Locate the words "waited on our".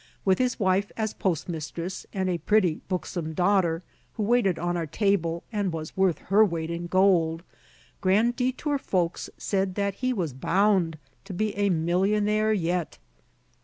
4.23-4.87